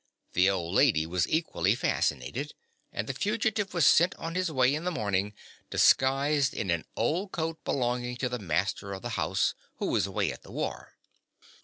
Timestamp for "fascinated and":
1.75-3.05